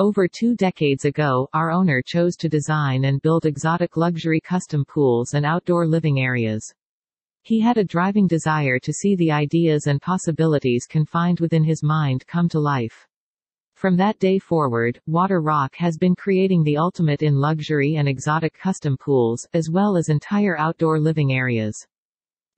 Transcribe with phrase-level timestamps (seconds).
[0.00, 5.34] Over two decades ago, our owner chose to design and build exotic luxury custom pools
[5.34, 6.72] and outdoor living areas.
[7.42, 12.24] He had a driving desire to see the ideas and possibilities confined within his mind
[12.28, 13.08] come to life.
[13.74, 18.54] From that day forward, Water Rock has been creating the ultimate in luxury and exotic
[18.54, 21.88] custom pools, as well as entire outdoor living areas.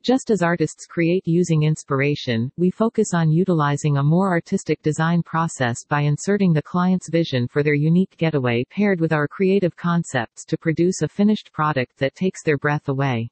[0.03, 5.85] Just as artists create using inspiration, we focus on utilizing a more artistic design process
[5.85, 10.57] by inserting the client's vision for their unique getaway paired with our creative concepts to
[10.57, 13.31] produce a finished product that takes their breath away.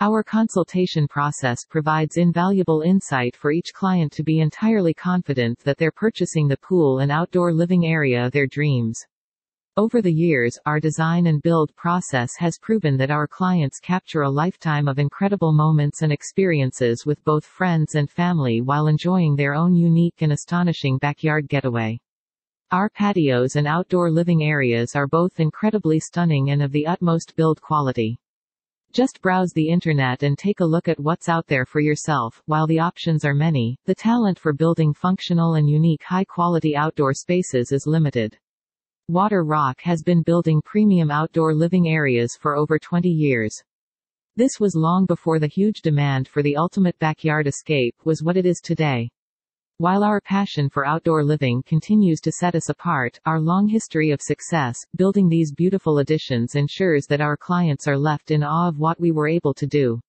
[0.00, 5.92] Our consultation process provides invaluable insight for each client to be entirely confident that they're
[5.92, 9.06] purchasing the pool and outdoor living area of their dreams.
[9.78, 14.30] Over the years, our design and build process has proven that our clients capture a
[14.30, 19.74] lifetime of incredible moments and experiences with both friends and family while enjoying their own
[19.74, 21.98] unique and astonishing backyard getaway.
[22.70, 27.58] Our patios and outdoor living areas are both incredibly stunning and of the utmost build
[27.62, 28.18] quality.
[28.92, 32.42] Just browse the internet and take a look at what's out there for yourself.
[32.44, 37.14] While the options are many, the talent for building functional and unique high quality outdoor
[37.14, 38.36] spaces is limited.
[39.08, 43.60] Water Rock has been building premium outdoor living areas for over 20 years.
[44.36, 48.46] This was long before the huge demand for the ultimate backyard escape was what it
[48.46, 49.10] is today.
[49.78, 54.22] While our passion for outdoor living continues to set us apart, our long history of
[54.22, 59.00] success, building these beautiful additions ensures that our clients are left in awe of what
[59.00, 60.00] we were able to do.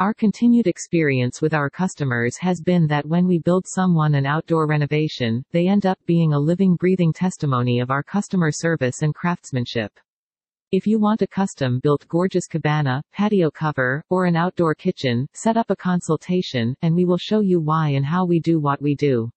[0.00, 4.66] Our continued experience with our customers has been that when we build someone an outdoor
[4.66, 9.92] renovation, they end up being a living breathing testimony of our customer service and craftsmanship.
[10.72, 15.58] If you want a custom built gorgeous cabana, patio cover, or an outdoor kitchen, set
[15.58, 18.94] up a consultation, and we will show you why and how we do what we
[18.94, 19.28] do.